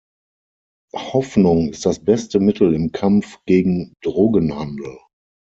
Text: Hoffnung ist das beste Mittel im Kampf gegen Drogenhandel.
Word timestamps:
Hoffnung 0.95 1.69
ist 1.69 1.85
das 1.85 2.03
beste 2.03 2.39
Mittel 2.39 2.73
im 2.73 2.91
Kampf 2.91 3.37
gegen 3.45 3.93
Drogenhandel. 4.03 4.97